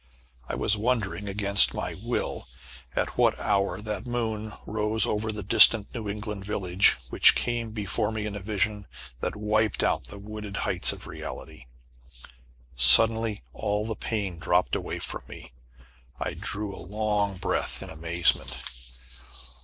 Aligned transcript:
I 0.49 0.55
was 0.55 0.75
wondering, 0.75 1.27
against 1.27 1.75
my 1.75 1.93
will, 1.93 2.47
at 2.95 3.19
what 3.19 3.37
hour 3.39 3.79
that 3.83 4.07
moon 4.07 4.51
rose 4.65 5.05
over 5.05 5.31
the 5.31 5.43
distant 5.43 5.93
New 5.93 6.09
England 6.09 6.43
village, 6.43 6.97
which 7.11 7.35
came 7.35 7.69
before 7.69 8.11
me 8.11 8.25
in 8.25 8.35
a 8.35 8.39
vision 8.39 8.87
that 9.19 9.35
wiped 9.35 9.83
out 9.83 10.05
the 10.05 10.17
wooded 10.17 10.57
heights 10.65 10.91
of 10.91 11.05
reality. 11.05 11.65
Suddenly 12.75 13.43
all 13.53 13.85
the 13.85 13.95
pain 13.95 14.39
dropped 14.39 14.75
away 14.75 14.97
from 14.97 15.21
me. 15.27 15.53
I 16.19 16.33
drew 16.33 16.75
a 16.75 16.81
long 16.81 17.37
breath 17.37 17.83
in 17.83 17.91
amazement. 17.91 18.63